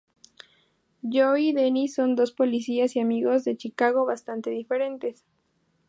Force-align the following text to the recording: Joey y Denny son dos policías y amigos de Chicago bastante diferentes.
Joey 1.03 1.49
y 1.49 1.53
Denny 1.53 1.87
son 1.87 2.15
dos 2.15 2.31
policías 2.31 2.95
y 2.95 2.99
amigos 2.99 3.43
de 3.43 3.55
Chicago 3.55 4.03
bastante 4.03 4.49
diferentes. 4.49 5.23